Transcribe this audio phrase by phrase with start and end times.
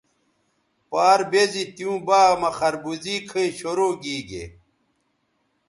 [0.89, 4.43] پار بیزی تیوں باغ مہ خربوزے کھئ شروع گیگے